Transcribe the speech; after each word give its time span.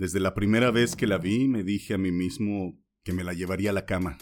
Desde 0.00 0.18
la 0.18 0.32
primera 0.32 0.70
vez 0.70 0.96
que 0.96 1.06
la 1.06 1.18
vi 1.18 1.46
me 1.46 1.62
dije 1.62 1.92
a 1.92 1.98
mí 1.98 2.10
mismo 2.10 2.74
que 3.04 3.12
me 3.12 3.22
la 3.22 3.34
llevaría 3.34 3.68
a 3.68 3.74
la 3.74 3.84
cama 3.84 4.16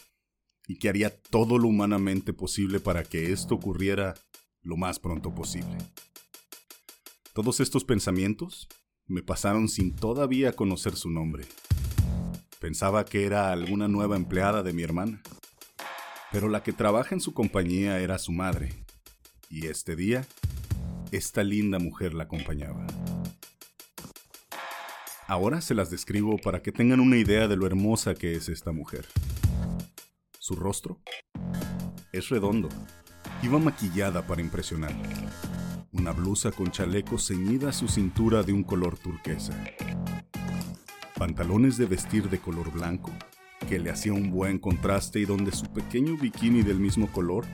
y 0.67 0.81
que 0.81 0.89
haría 0.89 1.17
todo 1.23 1.57
lo 1.57 1.69
humanamente 1.69 2.33
posible 2.33 2.81
para 2.81 3.05
que 3.05 3.31
esto 3.31 3.55
ocurriera 3.55 4.15
lo 4.61 4.77
más 4.77 4.99
pronto 4.99 5.33
posible. 5.33 5.79
Todos 7.33 7.61
estos 7.61 7.85
pensamientos 7.85 8.67
me 9.07 9.23
pasaron 9.23 9.69
sin 9.69 9.95
todavía 9.95 10.53
conocer 10.53 10.97
su 10.97 11.11
nombre. 11.11 11.45
Pensaba 12.59 13.05
que 13.05 13.25
era 13.25 13.53
alguna 13.53 13.87
nueva 13.87 14.17
empleada 14.17 14.65
de 14.65 14.73
mi 14.73 14.83
hermana, 14.83 15.23
pero 16.33 16.49
la 16.49 16.65
que 16.65 16.73
trabaja 16.73 17.15
en 17.15 17.21
su 17.21 17.35
compañía 17.35 18.01
era 18.01 18.19
su 18.19 18.33
madre, 18.33 18.85
y 19.49 19.69
este 19.69 19.95
día, 19.95 20.27
esta 21.13 21.45
linda 21.45 21.79
mujer 21.79 22.15
la 22.15 22.25
acompañaba. 22.25 22.85
Ahora 25.29 25.61
se 25.61 25.75
las 25.75 25.91
describo 25.91 26.39
para 26.39 26.63
que 26.63 26.73
tengan 26.73 27.01
una 27.01 27.19
idea 27.19 27.49
de 27.49 27.57
lo 27.57 27.67
hermosa 27.67 28.15
que 28.15 28.33
es 28.33 28.49
esta 28.49 28.73
mujer. 28.73 29.05
Su 30.39 30.57
rostro 30.57 31.03
es 32.13 32.31
redondo. 32.31 32.71
Iba 33.43 33.59
maquillada 33.59 34.27
para 34.27 34.41
impresionar. 34.41 34.97
Una 35.93 36.13
blusa 36.13 36.51
con 36.51 36.71
chaleco 36.71 37.19
ceñida 37.19 37.69
a 37.69 37.73
su 37.75 37.89
cintura 37.89 38.43
de 38.43 38.55
un 38.55 38.65
color 38.65 38.97
turquesa. 38.97 39.53
Pantalones 41.19 41.77
de 41.77 41.85
vestir 41.85 42.31
de 42.31 42.39
color 42.39 42.73
blanco, 42.73 43.13
que 43.69 43.79
le 43.79 43.91
hacía 43.91 44.15
un 44.15 44.31
buen 44.31 44.59
contraste 44.59 45.21
y 45.21 45.27
donde 45.27 45.53
su 45.53 45.67
pequeño 45.67 46.17
bikini 46.17 46.63
del 46.63 46.81
mismo 46.81 47.07
color 47.13 47.45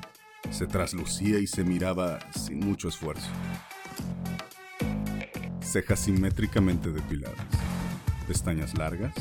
se 0.51 0.69
traslucía 0.69 1.41
y 1.41 1.49
se 1.49 1.65
miraba 1.65 2.21
sin 2.31 2.61
mucho 2.61 2.87
esfuerzo. 2.87 3.29
Cejas 5.61 5.99
simétricamente 5.99 6.93
depiladas, 6.93 7.64
pestañas 8.25 8.77
largas, 8.77 9.15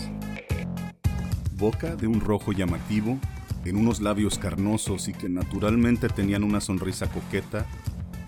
boca 1.57 1.95
de 1.95 2.07
un 2.07 2.19
rojo 2.19 2.51
llamativo 2.51 3.19
en 3.65 3.77
unos 3.77 4.01
labios 4.01 4.37
carnosos 4.37 5.07
y 5.07 5.13
que 5.13 5.29
naturalmente 5.29 6.09
tenían 6.09 6.43
una 6.43 6.59
sonrisa 6.59 7.07
coqueta 7.07 7.65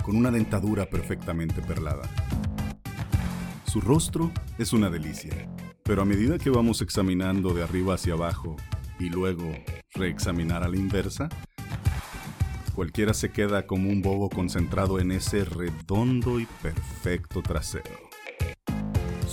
con 0.04 0.16
una 0.16 0.32
dentadura 0.32 0.86
perfectamente 0.86 1.62
perlada. 1.62 2.04
Su 3.66 3.82
rostro 3.82 4.32
es 4.58 4.72
una 4.72 4.90
delicia, 4.90 5.34
pero 5.84 6.02
a 6.02 6.06
medida 6.06 6.38
que 6.38 6.50
vamos 6.50 6.82
examinando 6.82 7.54
de 7.54 7.64
arriba 7.64 7.95
hacia 7.95 8.14
abajo 8.14 8.56
y 9.00 9.10
luego 9.10 9.52
reexaminar 9.94 10.64
a 10.64 10.70
la 10.70 10.78
inversa, 10.78 11.28
cualquiera 12.73 13.14
se 13.14 13.32
queda 13.32 13.66
como 13.66 13.89
un 13.89 14.02
bobo 14.02 14.30
concentrado 14.30 15.00
en 15.00 15.12
ese 15.12 15.44
redondo 15.44 16.39
y 16.39 16.45
perfecto 16.62 17.42
trasero. 17.42 18.05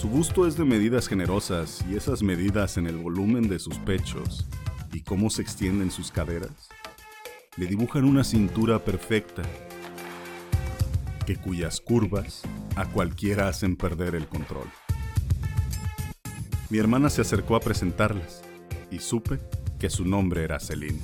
Su 0.03 0.09
busto 0.09 0.49
es 0.49 0.57
de 0.57 0.65
medidas 0.65 1.07
generosas 1.07 1.85
y 1.89 1.95
esas 1.95 2.25
medidas 2.25 2.77
en 2.77 2.89
el 2.89 2.97
volumen 2.97 3.49
de 3.49 3.61
sus 3.61 3.79
pechos 3.79 4.49
y 4.93 5.03
cómo 5.03 5.31
se 5.31 5.43
extienden 5.43 5.93
sus 5.93 6.11
caderas, 6.11 6.69
le 7.57 7.67
dibujan 7.67 8.05
una 8.05 8.25
cintura 8.25 8.81
perfecta, 8.81 9.43
que 11.25 11.37
cuyas 11.37 11.81
curvas 11.81 12.43
a 12.75 12.85
cualquiera 12.87 13.47
hacen 13.47 13.77
perder 13.77 14.17
el 14.17 14.27
control. 14.27 14.67
Mi 16.69 16.79
hermana 16.79 17.09
se 17.09 17.21
acercó 17.21 17.55
a 17.55 17.61
presentarlas 17.61 18.43
y 18.91 18.99
supe 18.99 19.39
que 19.79 19.89
su 19.89 20.05
nombre 20.05 20.43
era 20.43 20.59
Celine. 20.59 20.99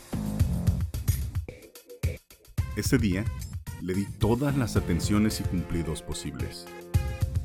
Ese 2.75 2.99
día 2.99 3.25
le 3.81 3.95
di 3.95 4.07
todas 4.07 4.57
las 4.57 4.75
atenciones 4.75 5.39
y 5.39 5.45
cumplidos 5.45 6.03
posibles, 6.03 6.67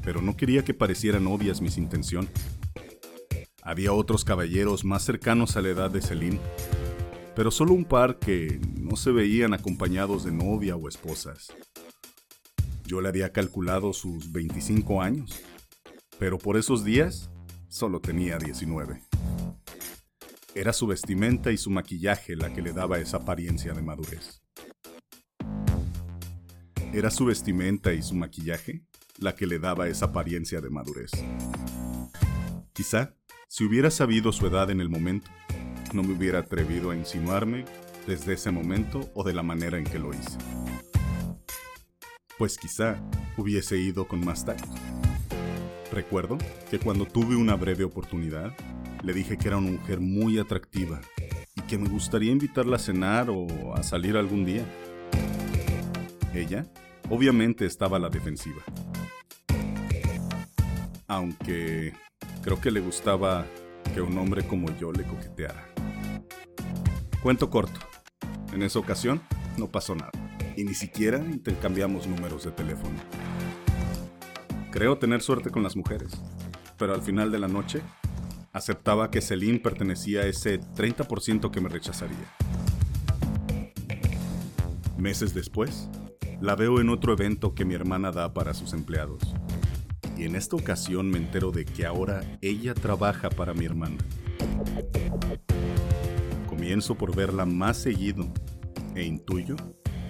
pero 0.03 0.21
no 0.21 0.35
quería 0.35 0.63
que 0.63 0.73
parecieran 0.73 1.27
obvias 1.27 1.61
mis 1.61 1.77
intenciones. 1.77 2.31
Había 3.61 3.93
otros 3.93 4.25
caballeros 4.25 4.83
más 4.83 5.03
cercanos 5.03 5.55
a 5.55 5.61
la 5.61 5.69
edad 5.69 5.89
de 5.89 6.01
Celine, 6.01 6.39
pero 7.35 7.49
solo 7.49 7.73
un 7.73 7.85
par 7.85 8.19
que 8.19 8.59
no 8.77 8.97
se 8.97 9.11
veían 9.11 9.53
acompañados 9.53 10.25
de 10.25 10.31
novia 10.31 10.75
o 10.75 10.89
esposas. 10.89 11.47
Yo 12.85 12.99
le 12.99 13.07
había 13.07 13.31
calculado 13.31 13.93
sus 13.93 14.31
25 14.33 15.01
años, 15.01 15.41
pero 16.19 16.37
por 16.37 16.57
esos 16.57 16.83
días 16.83 17.29
solo 17.69 18.01
tenía 18.01 18.37
19. 18.37 19.01
Era 20.53 20.73
su 20.73 20.85
vestimenta 20.85 21.51
y 21.51 21.57
su 21.57 21.71
maquillaje 21.71 22.35
la 22.35 22.53
que 22.53 22.61
le 22.61 22.73
daba 22.73 22.99
esa 22.99 23.17
apariencia 23.17 23.73
de 23.73 23.81
madurez. 23.81 24.41
Era 26.93 27.09
su 27.09 27.25
vestimenta 27.25 27.93
y 27.93 28.03
su 28.03 28.13
maquillaje 28.13 28.83
la 29.23 29.35
que 29.35 29.47
le 29.47 29.57
daba 29.57 29.87
esa 29.87 30.05
apariencia 30.07 30.61
de 30.61 30.69
madurez. 30.69 31.11
Quizá 32.73 33.15
si 33.47 33.63
hubiera 33.63 33.91
sabido 33.91 34.31
su 34.31 34.47
edad 34.47 34.69
en 34.71 34.81
el 34.81 34.89
momento, 34.89 35.29
no 35.93 36.03
me 36.03 36.13
hubiera 36.13 36.39
atrevido 36.39 36.91
a 36.91 36.95
insinuarme 36.95 37.65
desde 38.07 38.33
ese 38.33 38.51
momento 38.51 39.11
o 39.13 39.23
de 39.23 39.33
la 39.33 39.43
manera 39.43 39.77
en 39.77 39.83
que 39.83 39.99
lo 39.99 40.11
hice. 40.11 40.37
Pues 42.37 42.57
quizá 42.57 42.97
hubiese 43.37 43.77
ido 43.77 44.07
con 44.07 44.25
más 44.25 44.43
tacto. 44.43 44.69
Recuerdo 45.91 46.39
que 46.71 46.79
cuando 46.79 47.05
tuve 47.05 47.35
una 47.35 47.55
breve 47.55 47.83
oportunidad, 47.83 48.55
le 49.03 49.13
dije 49.13 49.37
que 49.37 49.47
era 49.47 49.57
una 49.57 49.71
mujer 49.71 49.99
muy 49.99 50.39
atractiva 50.39 50.99
y 51.55 51.61
que 51.61 51.77
me 51.77 51.87
gustaría 51.87 52.31
invitarla 52.31 52.77
a 52.77 52.79
cenar 52.79 53.29
o 53.29 53.75
a 53.75 53.83
salir 53.83 54.17
algún 54.17 54.45
día. 54.45 54.65
Ella, 56.33 56.65
obviamente, 57.09 57.67
estaba 57.67 57.97
a 57.97 57.99
la 57.99 58.09
defensiva. 58.09 58.63
Aunque 61.13 61.93
Creo 62.43 62.59
que 62.59 62.71
le 62.71 62.81
gustaba 62.81 63.45
que 63.93 64.01
un 64.01 64.17
hombre 64.17 64.45
como 64.45 64.69
yo 64.77 64.91
le 64.91 65.03
coqueteara. 65.03 65.65
Cuento 67.21 67.49
corto. 67.49 67.79
En 68.51 68.63
esa 68.63 68.79
ocasión 68.79 69.21
no 69.57 69.71
pasó 69.71 69.95
nada. 69.95 70.11
Y 70.57 70.65
ni 70.65 70.73
siquiera 70.73 71.19
intercambiamos 71.19 72.05
números 72.05 72.43
de 72.43 72.51
teléfono. 72.51 72.97
Creo 74.71 74.97
tener 74.97 75.21
suerte 75.21 75.51
con 75.51 75.63
las 75.63 75.77
mujeres. 75.77 76.11
Pero 76.77 76.93
al 76.93 77.01
final 77.01 77.31
de 77.31 77.39
la 77.39 77.47
noche, 77.47 77.81
aceptaba 78.51 79.09
que 79.09 79.21
Celine 79.21 79.59
pertenecía 79.59 80.21
a 80.21 80.27
ese 80.27 80.59
30% 80.59 81.49
que 81.49 81.61
me 81.61 81.69
rechazaría. 81.69 82.27
Meses 84.97 85.33
después, 85.33 85.87
la 86.41 86.55
veo 86.55 86.81
en 86.81 86.89
otro 86.89 87.13
evento 87.13 87.55
que 87.55 87.63
mi 87.63 87.73
hermana 87.73 88.11
da 88.11 88.33
para 88.33 88.53
sus 88.53 88.73
empleados 88.73 89.33
en 90.25 90.35
esta 90.35 90.55
ocasión 90.55 91.09
me 91.09 91.17
entero 91.17 91.51
de 91.51 91.65
que 91.65 91.85
ahora 91.85 92.23
ella 92.41 92.73
trabaja 92.73 93.29
para 93.29 93.53
mi 93.53 93.65
hermana. 93.65 93.97
Comienzo 96.47 96.95
por 96.95 97.15
verla 97.15 97.45
más 97.45 97.77
seguido 97.77 98.31
e 98.95 99.03
intuyo 99.03 99.55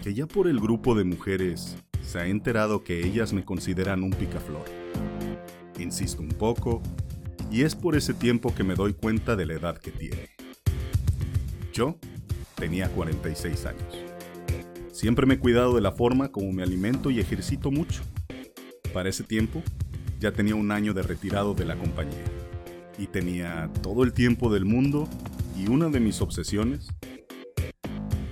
que 0.04 0.14
ya 0.14 0.28
por 0.28 0.48
el 0.48 0.60
grupo 0.60 0.94
de 0.94 1.04
mujeres 1.04 1.78
se 2.02 2.20
ha 2.20 2.28
enterado 2.28 2.84
que 2.84 3.06
ellas 3.06 3.34
me 3.34 3.44
consideran 3.44 4.04
un 4.04 4.12
picaflor. 4.12 4.66
Insisto 5.80 6.22
un 6.22 6.30
poco 6.30 6.82
y 7.50 7.64
es 7.64 7.76
por 7.76 7.96
ese 7.96 8.14
tiempo 8.14 8.54
que 8.54 8.64
me 8.64 8.76
doy 8.76 8.94
cuenta 8.94 9.36
de 9.36 9.46
la 9.46 9.54
edad 9.54 9.78
que 9.78 9.92
tiene. 9.92 10.30
Yo 11.74 11.98
tenía 12.56 12.90
46 12.90 13.66
años. 13.66 13.98
Siempre 14.92 15.26
me 15.26 15.36
he 15.36 15.40
cuidado 15.40 15.74
de 15.74 15.82
la 15.82 15.92
forma 15.92 16.32
como 16.32 16.52
me 16.52 16.62
alimento 16.62 17.10
y 17.10 17.20
ejercito 17.20 17.72
mucho. 17.72 18.04
Para 18.94 19.10
ese 19.10 19.24
tiempo 19.24 19.64
ya 20.24 20.32
tenía 20.32 20.56
un 20.56 20.72
año 20.72 20.94
de 20.94 21.04
retirado 21.04 21.54
de 21.54 21.66
la 21.66 21.76
compañía 21.76 22.24
y 22.98 23.08
tenía 23.08 23.70
todo 23.82 24.06
el 24.06 24.14
tiempo 24.14 24.50
del 24.50 24.64
mundo 24.64 25.10
y 25.58 25.68
una 25.68 25.90
de 25.90 26.00
mis 26.00 26.22
obsesiones 26.22 26.88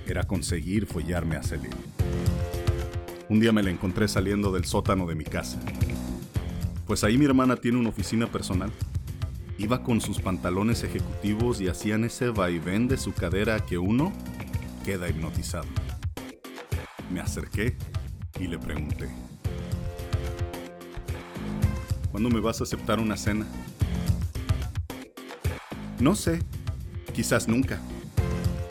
era 0.06 0.22
conseguir 0.24 0.86
follarme 0.86 1.36
a 1.36 1.42
Celine. 1.42 1.76
Un 3.28 3.40
día 3.40 3.52
me 3.52 3.62
la 3.62 3.68
encontré 3.68 4.08
saliendo 4.08 4.50
del 4.52 4.64
sótano 4.64 5.06
de 5.06 5.16
mi 5.16 5.24
casa. 5.24 5.60
Pues 6.86 7.04
ahí 7.04 7.18
mi 7.18 7.26
hermana 7.26 7.56
tiene 7.56 7.76
una 7.76 7.90
oficina 7.90 8.26
personal. 8.26 8.72
Iba 9.58 9.82
con 9.82 10.00
sus 10.00 10.18
pantalones 10.18 10.84
ejecutivos 10.84 11.60
y 11.60 11.68
hacían 11.68 12.04
ese 12.04 12.30
vaivén 12.30 12.88
de 12.88 12.96
su 12.96 13.12
cadera 13.12 13.60
que 13.60 13.76
uno 13.76 14.14
queda 14.82 15.10
hipnotizado. 15.10 15.68
Me 17.12 17.20
acerqué 17.20 17.76
y 18.40 18.46
le 18.46 18.58
pregunté. 18.58 19.10
¿Cuándo 22.12 22.28
me 22.28 22.40
vas 22.40 22.60
a 22.60 22.64
aceptar 22.64 23.00
una 23.00 23.16
cena? 23.16 23.46
No 25.98 26.14
sé, 26.14 26.40
quizás 27.14 27.48
nunca. 27.48 27.80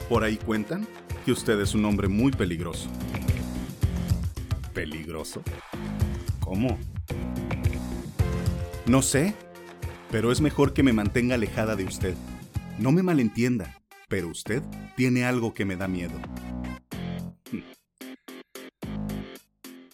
Por 0.08 0.24
ahí 0.24 0.38
cuentan 0.38 0.88
que 1.26 1.32
usted 1.32 1.60
es 1.60 1.74
un 1.74 1.84
hombre 1.86 2.08
muy 2.08 2.32
peligroso. 2.32 2.88
¿Peligroso? 4.76 5.42
¿Cómo? 6.40 6.78
No 8.86 9.02
sé, 9.02 9.34
pero 10.12 10.32
es 10.32 10.40
mejor 10.40 10.74
que 10.74 10.84
me 10.84 10.94
mantenga 10.94 11.34
alejada 11.34 11.76
de 11.76 11.86
usted. 11.86 12.14
No 12.78 12.92
me 12.92 13.02
malentienda, 13.02 13.82
pero 14.08 14.28
usted 14.28 14.62
tiene 14.96 15.26
algo 15.26 15.56
que 15.56 15.66
me 15.66 15.78
da 15.78 15.88
miedo. 15.88 16.14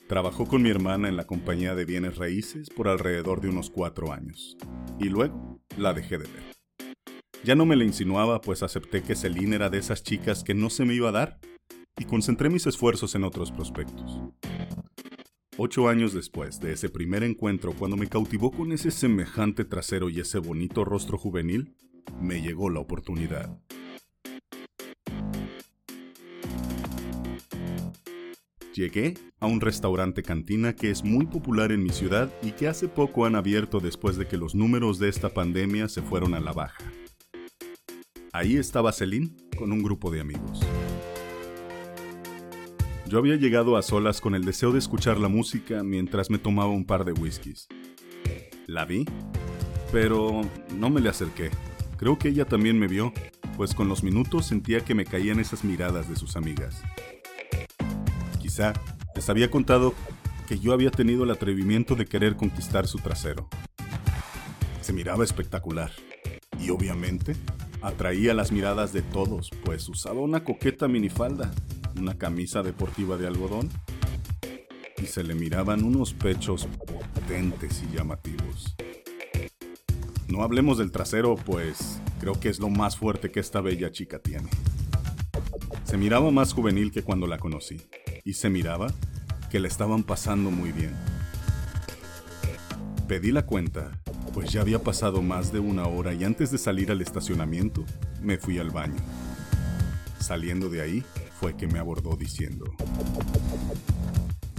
Trabajó 0.08 0.48
con 0.48 0.62
mi 0.62 0.70
hermana 0.70 1.10
en 1.10 1.18
la 1.18 1.28
compañía 1.28 1.76
de 1.76 1.84
bienes 1.84 2.16
raíces 2.16 2.70
por 2.70 2.88
alrededor 2.88 3.42
de 3.42 3.50
unos 3.50 3.70
cuatro 3.70 4.14
años. 4.14 4.56
Y 5.00 5.10
luego 5.10 5.60
la 5.78 5.94
dejé 5.94 6.18
de 6.18 6.24
ver. 6.24 6.44
Ya 7.44 7.56
no 7.56 7.66
me 7.66 7.76
la 7.76 7.84
insinuaba, 7.84 8.40
pues 8.40 8.64
acepté 8.64 9.04
que 9.04 9.16
Celine 9.16 9.58
era 9.58 9.70
de 9.70 9.80
esas 9.80 10.04
chicas 10.04 10.46
que 10.46 10.54
no 10.54 10.70
se 10.70 10.86
me 10.86 10.94
iba 10.94 11.10
a 11.10 11.12
dar 11.12 11.40
y 11.98 12.06
concentré 12.06 12.50
mis 12.50 12.66
esfuerzos 12.68 13.16
en 13.16 13.26
otros 13.26 13.52
prospectos. 13.52 14.22
Ocho 15.58 15.90
años 15.90 16.14
después 16.14 16.62
de 16.62 16.72
ese 16.72 16.88
primer 16.88 17.24
encuentro, 17.24 17.74
cuando 17.74 17.98
me 17.98 18.08
cautivó 18.08 18.52
con 18.52 18.72
ese 18.72 18.92
semejante 18.92 19.66
trasero 19.66 20.10
y 20.10 20.22
ese 20.22 20.40
bonito 20.40 20.86
rostro 20.86 21.18
juvenil, 21.18 21.76
me 22.22 22.42
llegó 22.42 22.70
la 22.70 22.80
oportunidad. 22.80 23.60
Llegué 28.78 29.16
a 29.40 29.48
un 29.48 29.60
restaurante 29.60 30.22
cantina 30.22 30.76
que 30.76 30.92
es 30.92 31.04
muy 31.04 31.26
popular 31.26 31.72
en 31.72 31.82
mi 31.82 31.90
ciudad 31.90 32.32
y 32.44 32.52
que 32.52 32.68
hace 32.68 32.88
poco 32.88 33.26
han 33.26 33.36
abierto 33.36 33.80
después 33.80 34.18
de 34.18 34.28
que 34.28 34.38
los 34.38 34.54
números 34.54 35.00
de 35.00 35.10
esta 35.10 35.34
pandemia 35.34 35.90
se 35.90 36.04
fueron 36.04 36.36
a 36.36 36.40
la 36.40 36.54
baja. 36.54 36.84
Ahí 38.34 38.56
estaba 38.56 38.92
Celine 38.92 39.32
con 39.58 39.72
un 39.72 39.82
grupo 39.82 40.12
de 40.12 40.22
amigos. 40.22 40.60
Yo 43.08 43.18
había 43.18 43.36
llegado 43.36 43.78
a 43.78 43.82
solas 43.82 44.22
con 44.22 44.36
el 44.36 44.46
deseo 44.46 44.72
de 44.72 44.78
escuchar 44.78 45.18
la 45.18 45.28
música 45.28 45.82
mientras 45.84 46.30
me 46.30 46.38
tomaba 46.38 46.70
un 46.70 46.86
par 46.86 47.04
de 47.04 47.14
whiskies. 47.14 47.68
La 48.68 48.86
vi, 48.86 49.06
pero 49.92 50.42
no 50.76 50.92
me 50.92 51.02
le 51.02 51.10
acerqué. 51.10 51.50
Creo 51.98 52.20
que 52.20 52.30
ella 52.30 52.46
también 52.46 52.78
me 52.78 52.88
vio, 52.88 53.12
pues 53.56 53.74
con 53.74 53.90
los 53.90 54.04
minutos 54.04 54.46
sentía 54.46 54.82
que 54.82 54.94
me 54.94 55.06
caían 55.06 55.40
esas 55.40 55.64
miradas 55.64 56.08
de 56.08 56.16
sus 56.16 56.36
amigas. 56.36 56.84
Quizá 58.58 58.74
les 59.14 59.30
había 59.30 59.52
contado 59.52 59.94
que 60.48 60.58
yo 60.58 60.74
había 60.74 60.90
tenido 60.90 61.26
el 61.26 61.30
atrevimiento 61.30 61.94
de 61.94 62.08
querer 62.08 62.36
conquistar 62.36 62.88
su 62.88 62.98
trasero. 62.98 63.48
Se 64.82 64.94
miraba 64.94 65.24
espectacular 65.24 65.92
y 66.60 66.72
obviamente 66.72 67.36
atraía 67.84 68.34
las 68.34 68.52
miradas 68.52 68.94
de 68.94 69.04
todos, 69.04 69.52
pues 69.64 69.88
usaba 69.88 70.22
una 70.22 70.44
coqueta 70.44 70.88
minifalda 70.88 71.52
una 72.00 72.18
camisa 72.18 72.64
deportiva 72.64 73.16
de 73.16 73.28
algodón 73.28 73.70
y 75.04 75.06
se 75.06 75.24
le 75.24 75.36
miraban 75.36 75.84
unos 75.84 76.16
pechos 76.16 76.68
potentes 77.14 77.84
y 77.84 77.96
llamativos. 77.96 78.76
No 80.28 80.42
hablemos 80.42 80.80
del 80.80 80.92
trasero, 80.92 81.36
pues 81.36 82.02
creo 82.20 82.40
que 82.40 82.50
es 82.50 82.58
lo 82.58 82.70
más 82.70 82.98
fuerte 82.98 83.30
que 83.30 83.40
esta 83.40 83.62
bella 83.62 83.92
chica 83.92 84.18
tiene. 84.18 84.50
Se 85.84 85.96
miraba 85.96 86.32
más 86.32 86.54
juvenil 86.54 86.92
que 86.92 87.04
cuando 87.04 87.28
la 87.28 87.38
conocí, 87.38 87.80
y 88.28 88.34
se 88.34 88.50
miraba 88.50 88.88
que 89.50 89.58
la 89.62 89.70
estaban 89.70 90.04
pasando 90.04 90.52
muy 90.52 90.74
bien. 90.74 90.94
Pedí 93.08 93.32
la 93.32 93.46
cuenta, 93.46 94.02
pues 94.34 94.52
ya 94.52 94.60
había 94.60 94.84
pasado 94.84 95.22
más 95.22 95.54
de 95.54 95.60
una 95.60 95.88
hora 95.88 96.14
y 96.14 96.26
antes 96.26 96.52
de 96.52 96.58
salir 96.58 96.92
al 96.92 97.00
estacionamiento, 97.00 97.86
me 98.22 98.38
fui 98.38 98.60
al 98.60 98.70
baño. 98.70 99.00
Saliendo 100.20 100.68
de 100.68 100.82
ahí, 100.82 101.06
fue 101.40 101.56
que 101.56 101.68
me 101.68 101.80
abordó 101.80 102.18
diciendo, 102.18 102.66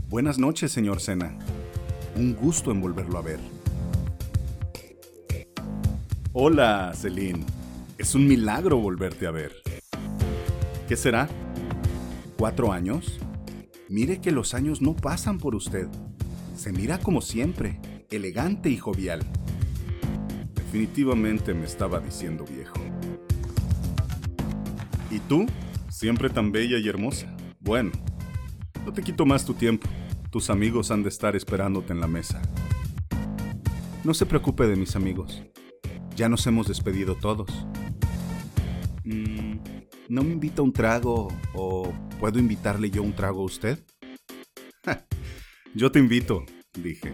Buenas 0.09 0.39
noches, 0.39 0.73
señor 0.73 1.01
Sena. 1.01 1.37
Un 2.17 2.35
gusto 2.35 2.71
en 2.71 2.81
volverlo 2.81 3.19
a 3.19 3.23
ver. 3.23 3.41
Hola, 6.33 6.95
Celine. 6.97 7.45
Es 7.99 8.15
un 8.15 8.27
milagro 8.27 8.79
volverte 8.79 9.27
a 9.27 9.31
ver. 9.31 9.53
¿Qué 10.89 10.97
será? 10.97 11.29
¿Cuatro 12.39 12.73
años? 12.73 13.19
Mire 13.91 14.21
que 14.21 14.33
los 14.33 14.53
años 14.53 14.83
no 14.83 14.95
pasan 14.95 15.39
por 15.39 15.55
usted. 15.55 15.89
Se 16.55 16.73
mira 16.73 16.99
como 16.99 17.23
siempre, 17.23 17.81
elegante 18.11 18.69
y 18.69 18.77
jovial. 18.77 19.21
Definitivamente 20.55 21.55
me 21.55 21.65
estaba 21.65 21.99
diciendo 21.99 22.45
viejo. 22.45 22.75
¿Y 25.11 25.21
tú? 25.21 25.47
Siempre 25.89 26.29
tan 26.29 26.53
bella 26.53 26.79
y 26.79 26.87
hermosa. 26.87 27.35
Bueno, 27.61 27.93
no 28.85 28.93
te 28.93 29.03
quito 29.03 29.25
más 29.25 29.47
tu 29.47 29.55
tiempo. 29.55 29.89
Tus 30.31 30.51
amigos 30.51 30.91
han 30.91 31.03
de 31.03 31.09
estar 31.09 31.35
esperándote 31.35 31.95
en 31.95 32.01
la 32.01 32.09
mesa. 32.09 32.43
No 34.05 34.13
se 34.13 34.27
preocupe 34.27 34.67
de 34.67 34.77
mis 34.77 34.97
amigos. 34.97 35.43
Ya 36.15 36.29
nos 36.29 36.47
hemos 36.47 36.69
despedido 36.69 37.15
todos. 37.15 37.49
Mm, 39.05 39.48
¿No 40.11 40.23
me 40.23 40.33
invita 40.33 40.63
un 40.63 40.73
trago 40.73 41.29
o 41.53 41.93
puedo 42.19 42.39
invitarle 42.39 42.91
yo 42.91 43.03
un 43.03 43.13
trago 43.13 43.43
a 43.43 43.45
usted? 43.45 43.85
yo 45.75 45.93
te 45.93 45.99
invito, 45.99 46.47
dije. 46.83 47.13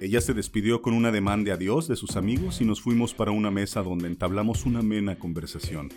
Ella 0.00 0.20
se 0.20 0.34
despidió 0.34 0.80
con 0.80 0.94
una 0.94 1.10
demanda 1.10 1.46
de 1.46 1.52
adiós 1.52 1.88
de 1.88 1.96
sus 1.96 2.14
amigos 2.16 2.60
y 2.60 2.64
nos 2.64 2.80
fuimos 2.80 3.12
para 3.12 3.32
una 3.32 3.50
mesa 3.50 3.82
donde 3.82 4.06
entablamos 4.06 4.66
una 4.66 4.78
amena 4.78 5.18
conversación. 5.18 5.88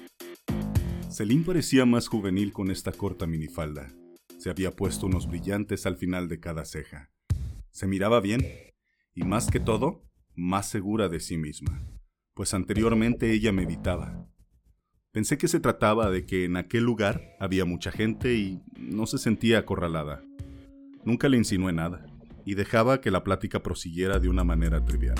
Celine 1.11 1.45
parecía 1.45 1.85
más 1.85 2.07
juvenil 2.07 2.51
con 2.51 2.71
esta 2.71 2.91
corta 2.91 3.27
minifalda. 3.27 3.93
Se 4.39 4.49
había 4.49 4.75
puesto 4.75 5.05
unos 5.05 5.27
brillantes 5.27 5.85
al 5.85 5.97
final 5.97 6.27
de 6.27 6.39
cada 6.39 6.65
ceja. 6.65 7.11
Se 7.69 7.85
miraba 7.85 8.19
bien, 8.19 8.47
y 9.13 9.21
más 9.25 9.51
que 9.51 9.59
todo, 9.59 10.01
más 10.33 10.67
segura 10.67 11.07
de 11.07 11.19
sí 11.19 11.37
misma, 11.37 11.85
pues 12.33 12.55
anteriormente 12.55 13.31
ella 13.31 13.51
meditaba. 13.51 14.30
Pensé 15.11 15.37
que 15.37 15.47
se 15.47 15.59
trataba 15.59 16.09
de 16.09 16.25
que 16.25 16.45
en 16.45 16.55
aquel 16.55 16.83
lugar 16.83 17.35
había 17.39 17.65
mucha 17.65 17.91
gente 17.91 18.35
y 18.35 18.61
no 18.77 19.05
se 19.05 19.17
sentía 19.17 19.59
acorralada. 19.59 20.23
Nunca 21.03 21.27
le 21.27 21.37
insinué 21.37 21.73
nada, 21.73 22.05
y 22.45 22.55
dejaba 22.55 23.01
que 23.01 23.11
la 23.11 23.23
plática 23.23 23.61
prosiguiera 23.61 24.19
de 24.19 24.29
una 24.29 24.43
manera 24.43 24.85
trivial. 24.85 25.17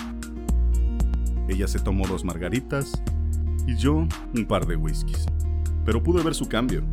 Ella 1.50 1.68
se 1.68 1.80
tomó 1.80 2.08
dos 2.08 2.24
margaritas 2.24 3.04
y 3.68 3.76
yo 3.76 4.08
un 4.34 4.46
par 4.48 4.66
de 4.66 4.76
whiskies 4.78 5.26
pero 5.86 6.02
pude 6.04 6.24
ver 6.24 6.36
su 6.36 6.48
cambio. 6.48 6.84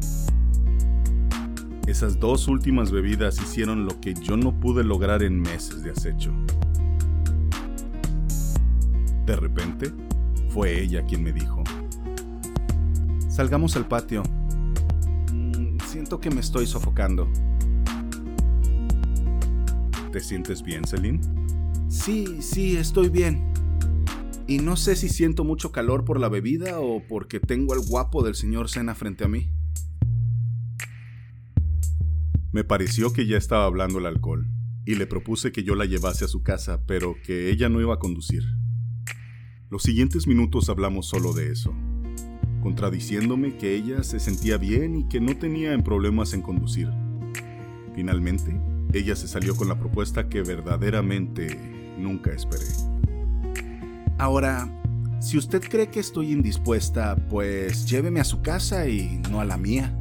Esas 1.86 2.18
dos 2.18 2.48
últimas 2.48 2.90
bebidas 2.90 3.40
hicieron 3.40 3.86
lo 3.86 4.00
que 4.00 4.14
yo 4.14 4.36
no 4.36 4.58
pude 4.58 4.84
lograr 4.84 5.22
en 5.22 5.40
meses 5.40 5.82
de 5.82 5.90
acecho. 5.90 6.32
De 9.24 9.36
repente, 9.36 9.92
fue 10.48 10.80
ella 10.80 11.04
quien 11.04 11.22
me 11.22 11.32
dijo, 11.32 11.62
Salgamos 13.38 13.76
al 13.76 13.86
patio. 13.86 14.24
Mm, 15.32 15.78
siento 15.86 16.18
que 16.18 16.28
me 16.28 16.40
estoy 16.40 16.66
sofocando. 16.66 17.30
¿Te 20.10 20.18
sientes 20.18 20.60
bien, 20.60 20.84
Celine? 20.84 21.20
Sí, 21.88 22.42
sí, 22.42 22.76
estoy 22.76 23.10
bien. 23.10 23.52
Y 24.48 24.58
no 24.58 24.74
sé 24.74 24.96
si 24.96 25.08
siento 25.08 25.44
mucho 25.44 25.70
calor 25.70 26.04
por 26.04 26.18
la 26.18 26.28
bebida 26.28 26.80
o 26.80 27.06
porque 27.06 27.38
tengo 27.38 27.74
al 27.74 27.80
guapo 27.86 28.24
del 28.24 28.34
señor 28.34 28.68
Sena 28.68 28.96
frente 28.96 29.22
a 29.22 29.28
mí. 29.28 29.48
Me 32.50 32.64
pareció 32.64 33.12
que 33.12 33.28
ya 33.28 33.36
estaba 33.36 33.66
hablando 33.66 34.00
el 34.00 34.06
alcohol, 34.06 34.48
y 34.84 34.96
le 34.96 35.06
propuse 35.06 35.52
que 35.52 35.62
yo 35.62 35.76
la 35.76 35.84
llevase 35.84 36.24
a 36.24 36.28
su 36.28 36.42
casa, 36.42 36.84
pero 36.88 37.14
que 37.24 37.50
ella 37.50 37.68
no 37.68 37.80
iba 37.80 37.94
a 37.94 38.00
conducir. 38.00 38.42
Los 39.70 39.84
siguientes 39.84 40.26
minutos 40.26 40.68
hablamos 40.70 41.06
solo 41.06 41.34
de 41.34 41.52
eso, 41.52 41.72
contradiciéndome 42.68 43.56
que 43.56 43.74
ella 43.74 44.02
se 44.02 44.20
sentía 44.20 44.58
bien 44.58 44.94
y 44.94 45.04
que 45.04 45.20
no 45.20 45.34
tenía 45.34 45.76
problemas 45.82 46.34
en 46.34 46.42
conducir. 46.42 46.90
Finalmente, 47.94 48.60
ella 48.92 49.16
se 49.16 49.26
salió 49.26 49.56
con 49.56 49.68
la 49.68 49.78
propuesta 49.78 50.28
que 50.28 50.42
verdaderamente 50.42 51.58
nunca 51.96 52.30
esperé. 52.30 52.66
Ahora, 54.18 54.68
si 55.18 55.38
usted 55.38 55.62
cree 55.62 55.88
que 55.88 56.00
estoy 56.00 56.30
indispuesta, 56.30 57.16
pues 57.30 57.88
lléveme 57.88 58.20
a 58.20 58.24
su 58.24 58.42
casa 58.42 58.86
y 58.86 59.22
no 59.30 59.40
a 59.40 59.46
la 59.46 59.56
mía. 59.56 59.98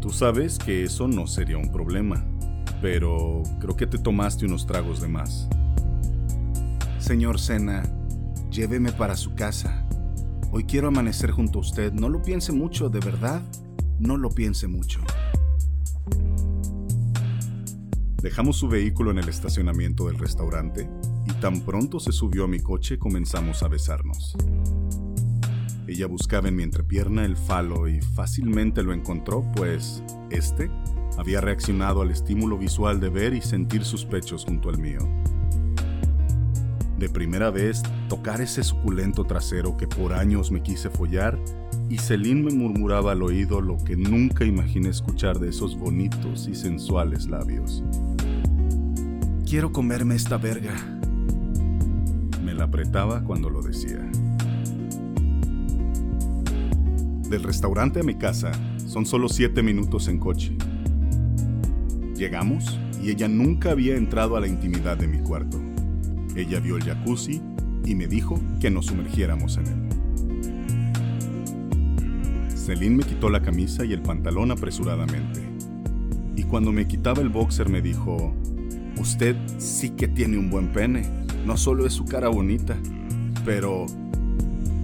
Tú 0.00 0.10
sabes 0.10 0.56
que 0.60 0.84
eso 0.84 1.08
no 1.08 1.26
sería 1.26 1.58
un 1.58 1.72
problema, 1.72 2.24
pero 2.80 3.42
creo 3.58 3.76
que 3.76 3.88
te 3.88 3.98
tomaste 3.98 4.46
unos 4.46 4.68
tragos 4.68 5.00
de 5.00 5.08
más. 5.08 5.48
Señor 7.00 7.40
Sena, 7.40 7.82
lléveme 8.50 8.92
para 8.92 9.16
su 9.16 9.34
casa. 9.34 9.86
Hoy 10.52 10.64
quiero 10.64 10.88
amanecer 10.88 11.30
junto 11.30 11.58
a 11.58 11.62
usted. 11.62 11.92
No 11.92 12.08
lo 12.08 12.22
piense 12.22 12.52
mucho, 12.52 12.88
de 12.88 13.00
verdad. 13.00 13.42
No 13.98 14.16
lo 14.16 14.30
piense 14.30 14.66
mucho. 14.66 15.00
Dejamos 18.22 18.56
su 18.56 18.68
vehículo 18.68 19.12
en 19.12 19.18
el 19.18 19.28
estacionamiento 19.28 20.06
del 20.06 20.18
restaurante 20.18 20.90
y 21.24 21.32
tan 21.40 21.60
pronto 21.60 22.00
se 22.00 22.12
subió 22.12 22.44
a 22.44 22.48
mi 22.48 22.60
coche 22.60 22.98
comenzamos 22.98 23.62
a 23.62 23.68
besarnos. 23.68 24.36
Ella 25.86 26.06
buscaba 26.06 26.48
en 26.48 26.56
mi 26.56 26.62
entrepierna 26.62 27.24
el 27.24 27.36
falo 27.36 27.88
y 27.88 28.00
fácilmente 28.00 28.82
lo 28.82 28.92
encontró, 28.92 29.44
pues 29.56 30.02
este 30.30 30.70
había 31.16 31.40
reaccionado 31.40 32.02
al 32.02 32.10
estímulo 32.10 32.58
visual 32.58 33.00
de 33.00 33.08
ver 33.08 33.32
y 33.32 33.40
sentir 33.40 33.84
sus 33.84 34.04
pechos 34.04 34.44
junto 34.44 34.68
al 34.68 34.78
mío. 34.78 35.00
De 37.00 37.08
primera 37.08 37.50
vez, 37.50 37.82
tocar 38.10 38.42
ese 38.42 38.62
suculento 38.62 39.24
trasero 39.24 39.74
que 39.78 39.88
por 39.88 40.12
años 40.12 40.50
me 40.50 40.62
quise 40.62 40.90
follar, 40.90 41.38
y 41.88 41.96
Celine 41.96 42.42
me 42.42 42.52
murmuraba 42.52 43.12
al 43.12 43.22
oído 43.22 43.62
lo 43.62 43.78
que 43.78 43.96
nunca 43.96 44.44
imaginé 44.44 44.90
escuchar 44.90 45.38
de 45.38 45.48
esos 45.48 45.78
bonitos 45.78 46.46
y 46.46 46.54
sensuales 46.54 47.26
labios. 47.26 47.82
quiero 49.48 49.72
comerme 49.72 50.14
esta 50.14 50.36
verga. 50.36 50.74
Me 52.44 52.52
la 52.52 52.64
apretaba 52.64 53.24
cuando 53.24 53.48
lo 53.48 53.62
decía. 53.62 53.98
Del 57.30 57.42
restaurante 57.42 58.00
a 58.00 58.02
mi 58.02 58.16
casa 58.16 58.52
son 58.86 59.06
solo 59.06 59.30
siete 59.30 59.62
minutos 59.62 60.06
en 60.08 60.18
coche. 60.18 60.54
Llegamos 62.14 62.78
y 63.02 63.08
ella 63.10 63.26
nunca 63.26 63.70
había 63.70 63.96
entrado 63.96 64.36
a 64.36 64.40
la 64.40 64.48
intimidad 64.48 64.98
de 64.98 65.08
mi 65.08 65.20
cuarto. 65.20 65.69
Ella 66.40 66.58
vio 66.58 66.76
el 66.76 66.84
jacuzzi 66.84 67.42
y 67.84 67.94
me 67.94 68.06
dijo 68.06 68.40
que 68.60 68.70
nos 68.70 68.86
sumergiéramos 68.86 69.58
en 69.58 69.66
él. 69.66 69.90
Celine 72.56 72.96
me 72.96 73.04
quitó 73.04 73.28
la 73.28 73.42
camisa 73.42 73.84
y 73.84 73.92
el 73.92 74.00
pantalón 74.00 74.50
apresuradamente. 74.50 75.42
Y 76.36 76.44
cuando 76.44 76.72
me 76.72 76.86
quitaba 76.86 77.20
el 77.20 77.28
boxer 77.28 77.68
me 77.68 77.82
dijo, 77.82 78.34
usted 78.98 79.36
sí 79.58 79.90
que 79.90 80.08
tiene 80.08 80.38
un 80.38 80.48
buen 80.48 80.72
pene. 80.72 81.02
No 81.44 81.58
solo 81.58 81.86
es 81.86 81.92
su 81.92 82.06
cara 82.06 82.28
bonita, 82.28 82.76
pero 83.44 83.84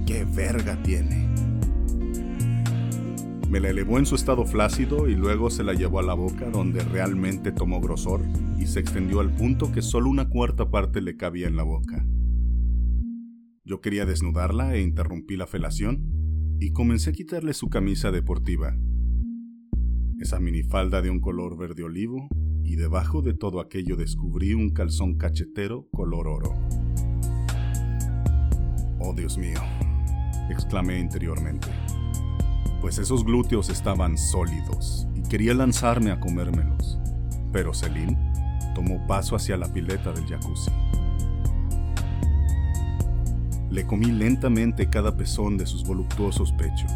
qué 0.04 0.24
verga 0.24 0.76
tiene. 0.82 1.25
Me 3.50 3.60
la 3.60 3.70
elevó 3.70 3.98
en 3.98 4.06
su 4.06 4.16
estado 4.16 4.44
flácido 4.44 5.08
y 5.08 5.14
luego 5.14 5.50
se 5.50 5.62
la 5.62 5.72
llevó 5.72 6.00
a 6.00 6.02
la 6.02 6.14
boca 6.14 6.50
donde 6.50 6.82
realmente 6.82 7.52
tomó 7.52 7.80
grosor 7.80 8.20
y 8.58 8.66
se 8.66 8.80
extendió 8.80 9.20
al 9.20 9.32
punto 9.32 9.70
que 9.70 9.82
solo 9.82 10.10
una 10.10 10.28
cuarta 10.28 10.68
parte 10.70 11.00
le 11.00 11.16
cabía 11.16 11.46
en 11.46 11.56
la 11.56 11.62
boca. 11.62 12.04
Yo 13.64 13.80
quería 13.80 14.04
desnudarla 14.04 14.74
e 14.74 14.82
interrumpí 14.82 15.36
la 15.36 15.46
felación 15.46 16.56
y 16.60 16.72
comencé 16.72 17.10
a 17.10 17.12
quitarle 17.12 17.52
su 17.52 17.68
camisa 17.68 18.10
deportiva. 18.10 18.76
Esa 20.18 20.40
minifalda 20.40 21.02
de 21.02 21.10
un 21.10 21.20
color 21.20 21.56
verde 21.56 21.84
olivo 21.84 22.28
y 22.64 22.76
debajo 22.76 23.22
de 23.22 23.34
todo 23.34 23.60
aquello 23.60 23.96
descubrí 23.96 24.54
un 24.54 24.70
calzón 24.70 25.18
cachetero 25.18 25.88
color 25.92 26.26
oro. 26.26 26.54
Oh 28.98 29.14
Dios 29.14 29.38
mío, 29.38 29.60
exclamé 30.50 30.98
interiormente, 30.98 31.68
pues 32.80 32.98
esos 32.98 33.24
glúteos 33.24 33.68
estaban 33.68 34.16
sólidos 34.18 35.06
y 35.14 35.22
quería 35.22 35.54
lanzarme 35.54 36.10
a 36.10 36.20
comérmelos, 36.20 36.98
pero 37.52 37.74
Celine 37.74 38.16
tomó 38.74 39.06
paso 39.06 39.36
hacia 39.36 39.56
la 39.56 39.72
pileta 39.72 40.12
del 40.12 40.26
jacuzzi. 40.26 40.70
Le 43.70 43.86
comí 43.86 44.06
lentamente 44.06 44.88
cada 44.88 45.16
pezón 45.16 45.58
de 45.58 45.66
sus 45.66 45.84
voluptuosos 45.84 46.52
pechos. 46.52 46.92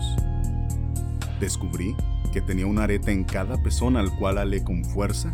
Descubrí 1.40 1.94
que 2.32 2.40
tenía 2.40 2.66
un 2.66 2.78
arete 2.78 3.12
en 3.12 3.24
cada 3.24 3.60
pezón 3.62 3.96
al 3.96 4.14
cual 4.18 4.38
alé 4.38 4.62
con 4.62 4.84
fuerza 4.84 5.32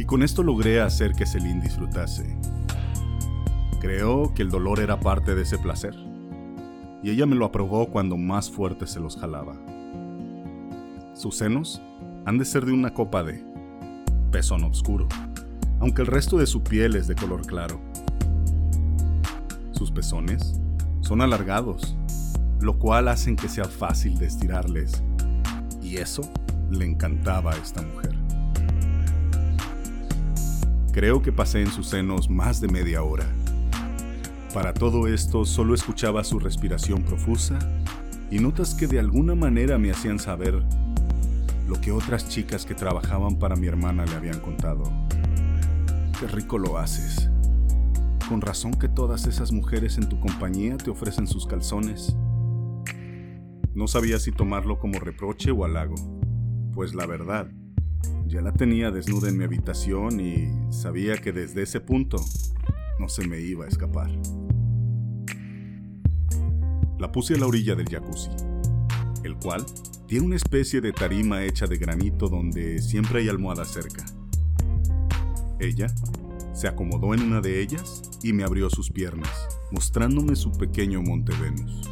y 0.00 0.04
con 0.04 0.22
esto 0.22 0.42
logré 0.42 0.80
hacer 0.80 1.12
que 1.12 1.26
Celine 1.26 1.60
disfrutase. 1.60 2.24
Creo 3.80 4.32
que 4.34 4.42
el 4.42 4.50
dolor 4.50 4.80
era 4.80 5.00
parte 5.00 5.34
de 5.34 5.42
ese 5.42 5.58
placer, 5.58 5.94
y 7.02 7.10
ella 7.10 7.26
me 7.26 7.36
lo 7.36 7.44
aprobó 7.44 7.86
cuando 7.86 8.16
más 8.16 8.50
fuerte 8.50 8.86
se 8.86 9.00
los 9.00 9.16
jalaba. 9.16 9.54
Sus 11.14 11.36
senos 11.36 11.80
han 12.24 12.38
de 12.38 12.44
ser 12.44 12.64
de 12.64 12.72
una 12.72 12.92
copa 12.92 13.22
de 13.22 13.44
pezón 14.30 14.64
oscuro, 14.64 15.08
aunque 15.80 16.02
el 16.02 16.06
resto 16.06 16.38
de 16.38 16.46
su 16.46 16.62
piel 16.62 16.96
es 16.96 17.08
de 17.08 17.14
color 17.14 17.46
claro. 17.46 17.80
Sus 19.72 19.90
pezones 19.90 20.60
son 21.00 21.22
alargados, 21.22 21.96
lo 22.60 22.78
cual 22.78 23.08
hacen 23.08 23.36
que 23.36 23.48
sea 23.48 23.64
fácil 23.64 24.18
de 24.18 24.26
estirarles, 24.26 25.02
y 25.82 25.96
eso 25.96 26.22
le 26.70 26.84
encantaba 26.84 27.52
a 27.52 27.56
esta 27.56 27.82
mujer. 27.82 28.14
Creo 30.92 31.22
que 31.22 31.32
pasé 31.32 31.62
en 31.62 31.70
sus 31.70 31.88
senos 31.88 32.28
más 32.28 32.60
de 32.60 32.68
media 32.68 33.02
hora. 33.02 33.24
Para 34.52 34.74
todo 34.74 35.06
esto 35.06 35.44
solo 35.44 35.74
escuchaba 35.74 36.24
su 36.24 36.40
respiración 36.40 37.04
profusa 37.04 37.56
y 38.32 38.40
notas 38.40 38.74
que 38.74 38.88
de 38.88 38.98
alguna 38.98 39.36
manera 39.36 39.78
me 39.78 39.92
hacían 39.92 40.18
saber 40.18 40.60
lo 41.68 41.80
que 41.80 41.92
otras 41.92 42.28
chicas 42.28 42.66
que 42.66 42.74
trabajaban 42.74 43.38
para 43.38 43.54
mi 43.54 43.68
hermana 43.68 44.04
le 44.06 44.16
habían 44.16 44.40
contado. 44.40 44.82
Qué 46.18 46.26
rico 46.26 46.58
lo 46.58 46.78
haces. 46.78 47.30
Con 48.28 48.40
razón 48.40 48.74
que 48.74 48.88
todas 48.88 49.28
esas 49.28 49.52
mujeres 49.52 49.98
en 49.98 50.08
tu 50.08 50.18
compañía 50.18 50.76
te 50.76 50.90
ofrecen 50.90 51.28
sus 51.28 51.46
calzones. 51.46 52.16
No 53.72 53.86
sabía 53.86 54.18
si 54.18 54.32
tomarlo 54.32 54.80
como 54.80 54.98
reproche 54.98 55.52
o 55.52 55.64
halago, 55.64 55.94
pues 56.74 56.92
la 56.92 57.06
verdad, 57.06 57.52
ya 58.26 58.42
la 58.42 58.52
tenía 58.52 58.90
desnuda 58.90 59.28
en 59.28 59.38
mi 59.38 59.44
habitación 59.44 60.18
y 60.18 60.50
sabía 60.72 61.18
que 61.18 61.32
desde 61.32 61.62
ese 61.62 61.80
punto 61.80 62.16
no 62.98 63.08
se 63.08 63.26
me 63.28 63.40
iba 63.40 63.64
a 63.64 63.68
escapar. 63.68 64.10
La 67.00 67.10
puse 67.10 67.32
a 67.32 67.38
la 67.38 67.46
orilla 67.46 67.74
del 67.74 67.88
jacuzzi, 67.88 68.28
el 69.24 69.34
cual 69.36 69.64
tiene 70.06 70.26
una 70.26 70.36
especie 70.36 70.82
de 70.82 70.92
tarima 70.92 71.42
hecha 71.42 71.66
de 71.66 71.78
granito 71.78 72.28
donde 72.28 72.78
siempre 72.80 73.20
hay 73.20 73.30
almohadas 73.30 73.68
cerca. 73.68 74.04
Ella 75.58 75.86
se 76.52 76.68
acomodó 76.68 77.14
en 77.14 77.22
una 77.22 77.40
de 77.40 77.62
ellas 77.62 78.02
y 78.22 78.34
me 78.34 78.44
abrió 78.44 78.68
sus 78.68 78.90
piernas, 78.90 79.30
mostrándome 79.72 80.36
su 80.36 80.52
pequeño 80.52 81.00
Monte 81.00 81.32
Venus, 81.40 81.88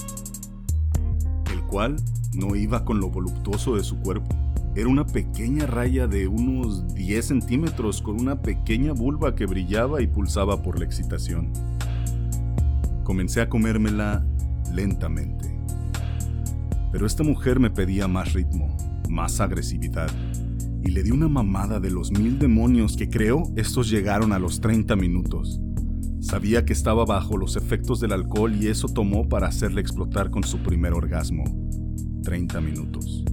el 1.53 1.63
cual 1.63 1.97
no 2.35 2.55
iba 2.55 2.85
con 2.85 3.01
lo 3.01 3.09
voluptuoso 3.09 3.77
de 3.77 3.85
su 3.85 3.97
cuerpo 4.01 4.37
era 4.75 4.89
una 4.89 5.07
pequeña 5.07 5.67
raya 5.67 6.07
de 6.07 6.29
unos 6.29 6.95
10 6.95 7.25
centímetros 7.25 8.01
con 8.01 8.21
una 8.21 8.43
pequeña 8.43 8.93
vulva 8.93 9.35
que 9.35 9.47
brillaba 9.47 10.03
y 10.03 10.07
pulsaba 10.07 10.63
por 10.63 10.79
la 10.79 10.85
excitación. 10.85 11.51
Comencé 13.03 13.41
a 13.41 13.49
comérmela 13.49 14.25
lentamente. 14.73 15.59
Pero 16.93 17.07
esta 17.07 17.23
mujer 17.23 17.61
me 17.61 17.71
pedía 17.71 18.09
más 18.09 18.33
ritmo, 18.33 18.77
más 19.09 19.41
agresividad, 19.41 20.11
y 20.83 20.91
le 20.91 21.03
di 21.03 21.11
una 21.11 21.29
mamada 21.29 21.81
de 21.81 21.91
los 21.91 22.11
mil 22.11 22.39
demonios 22.39 22.97
que 22.97 23.11
creo 23.11 23.43
estos 23.57 23.91
llegaron 23.91 24.33
a 24.33 24.39
los 24.39 24.61
30 24.61 24.97
minutos. 24.97 25.61
Sabía 26.21 26.65
que 26.65 26.73
estaba 26.73 27.05
bajo 27.05 27.37
los 27.37 27.57
efectos 27.57 28.01
del 28.01 28.13
alcohol 28.13 28.55
y 28.55 28.69
eso 28.69 28.89
tomó 28.89 29.29
para 29.29 29.49
hacerle 29.49 29.81
explotar 29.81 30.31
con 30.31 30.45
su 30.45 30.59
primer 30.59 30.93
orgasmo. 30.93 31.45
30 32.23 32.61
minutos 32.61 33.25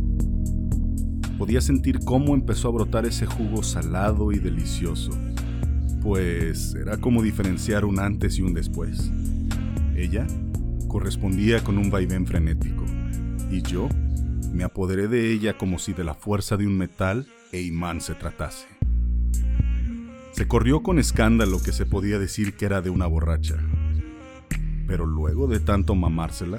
podía 1.37 1.61
sentir 1.61 1.99
cómo 1.99 2.33
empezó 2.33 2.69
a 2.69 2.71
brotar 2.71 3.05
ese 3.05 3.25
jugo 3.25 3.63
salado 3.63 4.31
y 4.31 4.39
delicioso, 4.39 5.11
pues 6.01 6.75
era 6.75 6.97
como 6.97 7.21
diferenciar 7.21 7.85
un 7.85 7.99
antes 7.99 8.37
y 8.39 8.41
un 8.41 8.53
después. 8.53 9.11
Ella 9.95 10.27
correspondía 10.95 11.61
con 11.61 11.77
un 11.77 11.89
vaivén 11.89 12.25
frenético, 12.25 12.85
y 13.51 13.61
yo 13.63 13.89
me 14.53 14.63
apoderé 14.63 15.09
de 15.09 15.33
ella 15.33 15.57
como 15.57 15.77
si 15.77 15.91
de 15.91 16.05
la 16.05 16.13
fuerza 16.13 16.55
de 16.55 16.65
un 16.65 16.77
metal 16.77 17.27
e 17.51 17.61
imán 17.61 17.99
se 17.99 18.15
tratase. 18.15 18.65
Se 20.31 20.47
corrió 20.47 20.83
con 20.83 20.97
escándalo 20.97 21.61
que 21.61 21.73
se 21.73 21.85
podía 21.85 22.17
decir 22.17 22.53
que 22.53 22.63
era 22.63 22.79
de 22.79 22.91
una 22.91 23.07
borracha, 23.07 23.57
pero 24.87 25.05
luego 25.05 25.47
de 25.47 25.59
tanto 25.59 25.95
mamársela, 25.95 26.55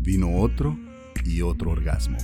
vino 0.00 0.38
otro 0.38 0.76
y 1.24 1.42
otro 1.42 1.70
orgasmo. 1.70 2.18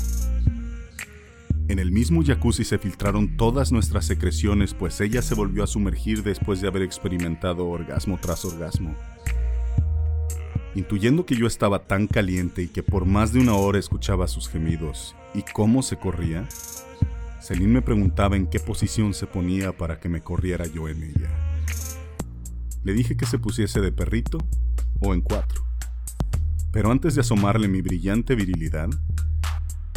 En 1.68 1.78
el 1.78 1.92
mismo 1.92 2.24
jacuzzi 2.24 2.64
se 2.64 2.78
filtraron 2.78 3.36
todas 3.36 3.70
nuestras 3.70 4.06
secreciones, 4.06 4.74
pues 4.74 5.00
ella 5.00 5.22
se 5.22 5.36
volvió 5.36 5.62
a 5.62 5.68
sumergir 5.68 6.24
después 6.24 6.60
de 6.60 6.66
haber 6.66 6.82
experimentado 6.82 7.68
orgasmo 7.68 8.18
tras 8.20 8.44
orgasmo. 8.44 8.96
Intuyendo 10.74 11.26
que 11.26 11.36
yo 11.36 11.46
estaba 11.46 11.86
tan 11.86 12.06
caliente 12.06 12.62
y 12.62 12.68
que 12.68 12.82
por 12.82 13.04
más 13.04 13.32
de 13.32 13.40
una 13.40 13.54
hora 13.54 13.78
escuchaba 13.78 14.26
sus 14.26 14.48
gemidos 14.48 15.14
y 15.34 15.42
cómo 15.42 15.82
se 15.82 15.98
corría, 15.98 16.48
Celine 17.42 17.74
me 17.74 17.82
preguntaba 17.82 18.36
en 18.36 18.46
qué 18.46 18.58
posición 18.58 19.12
se 19.12 19.26
ponía 19.26 19.76
para 19.76 20.00
que 20.00 20.08
me 20.08 20.22
corriera 20.22 20.66
yo 20.66 20.88
en 20.88 21.02
ella. 21.02 21.28
Le 22.84 22.94
dije 22.94 23.16
que 23.16 23.26
se 23.26 23.38
pusiese 23.38 23.80
de 23.80 23.92
perrito 23.92 24.38
o 25.00 25.12
en 25.12 25.20
cuatro. 25.20 25.62
Pero 26.72 26.90
antes 26.90 27.14
de 27.14 27.20
asomarle 27.20 27.68
mi 27.68 27.82
brillante 27.82 28.34
virilidad, 28.34 28.88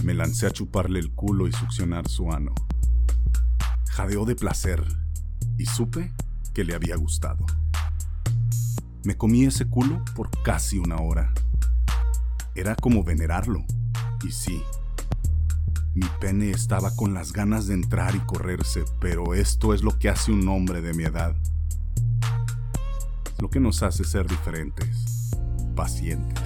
me 0.04 0.14
lancé 0.14 0.46
a 0.46 0.52
chuparle 0.52 1.00
el 1.00 1.12
culo 1.12 1.48
y 1.48 1.54
succionar 1.54 2.10
su 2.10 2.34
ano. 2.34 2.54
Jadeó 3.92 4.26
de 4.26 4.36
placer 4.36 4.84
y 5.58 5.68
supe 5.68 6.12
que 6.54 6.66
le 6.66 6.76
había 6.76 6.98
gustado. 6.98 7.46
Me 9.06 9.16
comí 9.16 9.44
ese 9.44 9.70
culo 9.70 10.04
por 10.16 10.32
casi 10.42 10.80
una 10.80 10.96
hora. 10.96 11.32
Era 12.56 12.76
como 12.76 13.04
venerarlo. 13.04 13.64
Y 14.26 14.32
sí, 14.32 14.64
mi 15.94 16.08
pene 16.20 16.50
estaba 16.50 16.96
con 16.96 17.14
las 17.14 17.32
ganas 17.32 17.68
de 17.68 17.76
entrar 17.76 18.16
y 18.16 18.20
correrse, 18.22 18.84
pero 19.00 19.36
esto 19.36 19.76
es 19.76 19.84
lo 19.84 20.00
que 20.00 20.10
hace 20.10 20.32
un 20.32 20.48
hombre 20.48 20.82
de 20.82 20.96
mi 20.96 21.04
edad. 21.04 21.36
Lo 23.38 23.52
que 23.52 23.60
nos 23.60 23.84
hace 23.84 24.04
ser 24.06 24.26
diferentes, 24.26 25.30
pacientes. 25.76 26.42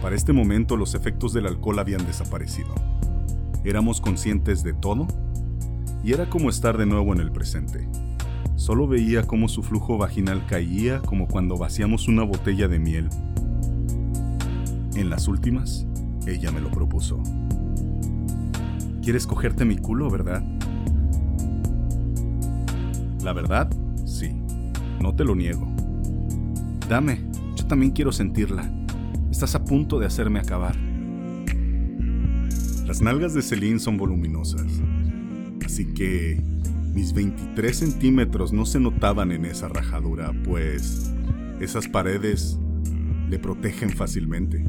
Para 0.00 0.14
este 0.14 0.32
momento 0.32 0.76
los 0.76 0.94
efectos 0.94 1.32
del 1.32 1.48
alcohol 1.48 1.80
habían 1.80 2.06
desaparecido. 2.06 2.72
Éramos 3.64 4.00
conscientes 4.00 4.62
de 4.62 4.72
todo 4.72 5.08
y 6.04 6.12
era 6.12 6.30
como 6.30 6.48
estar 6.48 6.78
de 6.78 6.86
nuevo 6.86 7.12
en 7.12 7.18
el 7.18 7.32
presente. 7.32 7.88
Solo 8.64 8.88
veía 8.88 9.24
cómo 9.24 9.46
su 9.48 9.62
flujo 9.62 9.98
vaginal 9.98 10.46
caía 10.46 11.00
como 11.00 11.28
cuando 11.28 11.58
vaciamos 11.58 12.08
una 12.08 12.22
botella 12.22 12.66
de 12.66 12.78
miel. 12.78 13.10
En 14.96 15.10
las 15.10 15.28
últimas, 15.28 15.86
ella 16.26 16.50
me 16.50 16.62
lo 16.62 16.70
propuso. 16.70 17.22
¿Quieres 19.02 19.26
cogerte 19.26 19.66
mi 19.66 19.76
culo, 19.76 20.08
verdad? 20.08 20.42
La 23.22 23.34
verdad, 23.34 23.68
sí. 24.06 24.30
No 24.98 25.14
te 25.14 25.24
lo 25.24 25.34
niego. 25.34 25.70
Dame, 26.88 27.20
yo 27.56 27.66
también 27.66 27.92
quiero 27.92 28.12
sentirla. 28.12 28.72
Estás 29.30 29.54
a 29.56 29.62
punto 29.62 29.98
de 29.98 30.06
hacerme 30.06 30.40
acabar. 30.40 30.74
Las 32.86 33.02
nalgas 33.02 33.34
de 33.34 33.42
Celine 33.42 33.78
son 33.78 33.98
voluminosas, 33.98 34.80
así 35.62 35.84
que 35.92 36.42
mis 36.94 37.12
23 37.12 37.76
centímetros 37.76 38.52
no 38.52 38.64
se 38.64 38.78
notaban 38.78 39.32
en 39.32 39.44
esa 39.44 39.68
rajadura, 39.68 40.32
pues 40.44 41.12
esas 41.60 41.88
paredes 41.88 42.58
le 43.28 43.38
protegen 43.38 43.90
fácilmente. 43.90 44.64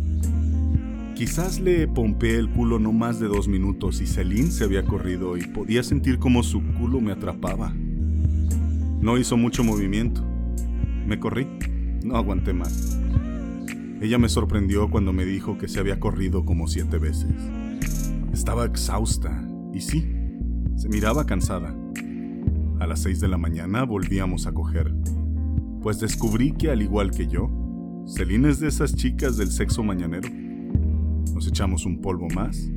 Quizás 1.16 1.60
le 1.60 1.88
pompeé 1.88 2.36
el 2.38 2.50
culo 2.50 2.80
no 2.80 2.92
más 2.92 3.20
de 3.20 3.28
dos 3.28 3.48
minutos 3.48 4.02
y 4.02 4.08
Celine 4.08 4.52
se 4.52 4.64
había 4.64 4.84
corrido 4.84 5.38
y 5.38 5.46
podía 5.48 5.84
sentir 5.84 6.20
como 6.20 6.44
su 6.44 6.62
culo 6.74 7.00
me 7.00 7.12
atrapaba. 7.12 7.74
No 9.00 9.18
hizo 9.18 9.38
mucho 9.38 9.64
movimiento. 9.64 10.26
Me 11.06 11.20
corrí. 11.20 11.48
No 12.04 12.18
aguanté 12.18 12.54
más. 12.54 13.00
Ella 14.02 14.18
me 14.18 14.30
sorprendió 14.30 14.90
cuando 14.90 15.14
me 15.14 15.26
dijo 15.26 15.58
que 15.58 15.68
se 15.68 15.80
había 15.80 16.00
corrido 16.00 16.44
como 16.44 16.68
siete 16.68 16.98
veces. 16.98 17.34
Estaba 18.34 18.66
exhausta 18.66 19.48
y 19.74 19.82
sí, 19.82 20.06
se 20.76 20.90
miraba 20.90 21.26
cansada. 21.26 21.74
A 22.86 22.88
las 22.88 23.02
seis 23.02 23.20
de 23.20 23.28
la 23.28 23.40
mañana 23.40 23.84
volvíamos 23.84 24.46
a 24.46 24.54
coger, 24.54 24.94
pues 25.82 26.00
descubrí 26.00 26.52
que 26.52 26.70
al 26.70 26.84
igual 26.84 27.10
que 27.10 27.26
yo, 27.26 27.50
Celine 28.06 28.50
es 28.50 28.60
de 28.60 28.68
esas 28.68 28.96
chicas 28.96 29.38
del 29.38 29.50
sexo 29.50 29.82
mañanero. 29.82 30.30
Nos 31.34 31.48
echamos 31.48 31.88
un 31.88 32.00
polvo 32.00 32.28
más 32.36 32.70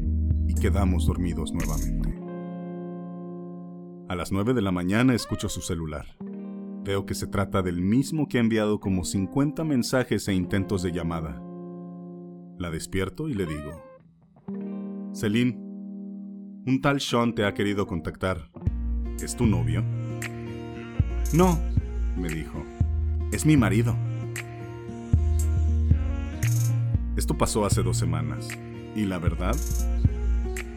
y 0.47 0.55
quedamos 0.55 1.05
dormidos 1.05 1.53
nuevamente. 1.53 2.19
A 4.09 4.17
las 4.17 4.33
nueve 4.33 4.55
de 4.55 4.63
la 4.63 4.73
mañana 4.73 5.13
escucho 5.13 5.51
su 5.51 5.61
celular. 5.61 6.07
Veo 6.85 7.05
que 7.05 7.13
se 7.13 7.27
trata 7.27 7.61
del 7.61 7.83
mismo 7.83 8.29
que 8.29 8.39
ha 8.39 8.41
enviado 8.41 8.81
como 8.81 9.05
50 9.05 9.63
mensajes 9.65 10.27
e 10.29 10.33
intentos 10.33 10.83
de 10.83 10.93
llamada. 10.93 11.39
La 12.57 12.71
despierto 12.71 13.29
y 13.29 13.35
le 13.35 13.45
digo, 13.45 13.83
Celine, 15.13 15.59
un 16.67 16.81
tal 16.81 16.99
Sean 17.03 17.35
te 17.35 17.45
ha 17.45 17.53
querido 17.53 17.87
contactar. 17.87 18.51
¿Es 19.23 19.35
tu 19.35 19.47
novio? 19.47 19.83
No, 21.33 21.59
me 22.17 22.29
dijo. 22.29 22.65
Es 23.33 23.45
mi 23.45 23.57
marido. 23.57 23.97
Esto 27.17 27.37
pasó 27.37 27.67
hace 27.67 27.83
dos 27.83 27.97
semanas, 27.97 28.49
y 28.95 29.05
la 29.05 29.19
verdad, 29.19 29.57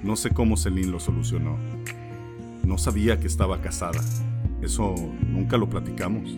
no 0.04 0.16
sé 0.16 0.32
cómo 0.32 0.58
Celine 0.58 0.92
lo 0.92 1.00
solucionó. 1.00 1.58
No 2.66 2.80
sabía 2.80 3.20
que 3.20 3.28
estaba 3.28 3.62
casada. 3.62 4.02
Eso 4.62 4.96
nunca 5.28 5.58
lo 5.58 5.70
platicamos. 5.70 6.36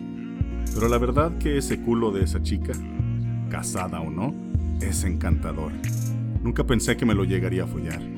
Pero 0.74 0.88
la 0.88 0.98
verdad 0.98 1.38
que 1.38 1.56
ese 1.56 1.80
culo 1.80 2.10
de 2.10 2.24
esa 2.24 2.42
chica, 2.42 2.72
casada 3.48 4.00
o 4.00 4.10
no, 4.10 4.34
es 4.80 5.04
encantador. 5.04 5.72
Nunca 6.42 6.64
pensé 6.64 6.96
que 6.96 7.06
me 7.06 7.14
lo 7.14 7.24
llegaría 7.24 7.64
a 7.64 7.66
follar. 7.66 8.13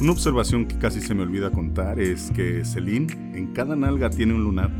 Una 0.00 0.12
observación 0.12 0.66
que 0.66 0.78
casi 0.78 1.00
se 1.00 1.12
me 1.12 1.24
olvida 1.24 1.50
contar 1.50 1.98
es 1.98 2.30
que 2.30 2.64
Celine 2.64 3.12
en 3.36 3.52
cada 3.52 3.74
nalga 3.74 4.08
tiene 4.08 4.32
un 4.32 4.44
lunar. 4.44 4.70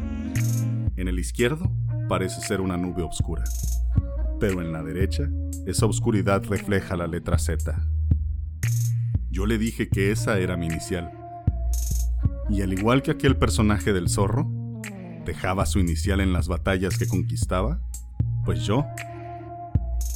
En 0.97 1.09
el 1.09 1.19
izquierdo 1.19 1.73
parece 2.09 2.41
ser 2.41 2.61
una 2.61 2.76
nube 2.76 3.02
oscura, 3.02 3.43
pero 4.39 4.63
en 4.63 4.71
la 4.73 4.85
derecha 4.85 5.28
esa 5.67 5.87
oscuridad 5.87 6.45
refleja 6.45 6.97
la 6.97 7.09
letra 7.09 7.37
Z. 7.37 7.85
Yo 9.28 9.47
le 9.47 9.59
dije 9.59 9.89
que 9.89 10.13
esa 10.13 10.39
era 10.39 10.57
mi 10.57 10.67
inicial. 10.67 11.11
Y 12.49 12.63
al 12.63 12.73
igual 12.73 13.02
que 13.02 13.11
aquel 13.11 13.37
personaje 13.37 13.93
del 13.93 14.09
zorro, 14.09 14.49
dejaba 15.26 15.67
su 15.67 15.81
inicial 15.81 16.21
en 16.21 16.33
las 16.33 16.47
batallas 16.47 16.97
que 16.97 17.09
conquistaba, 17.09 17.81
pues 18.45 18.65
yo 18.65 18.87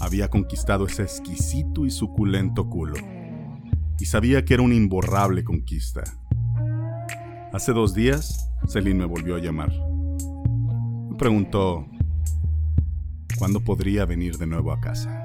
había 0.01 0.29
conquistado 0.29 0.87
ese 0.87 1.03
exquisito 1.03 1.87
y 1.87 1.91
suculento 1.91 2.71
culo 2.71 3.22
y 3.99 4.07
sabía 4.07 4.45
que 4.45 4.55
era 4.55 4.63
una 4.63 4.75
imborrable 4.75 5.45
conquista. 5.45 6.03
Hace 7.53 7.73
dos 7.73 7.95
días, 7.95 8.51
Celine 8.69 9.01
me 9.01 9.05
volvió 9.05 9.37
a 9.37 9.39
llamar. 9.39 9.71
Me 11.11 11.17
preguntó 11.17 11.87
cuándo 13.39 13.61
podría 13.61 14.05
venir 14.05 14.39
de 14.39 14.47
nuevo 14.47 14.73
a 14.73 14.81
casa. 14.81 15.22